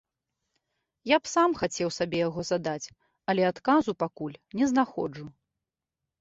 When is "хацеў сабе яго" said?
1.59-2.41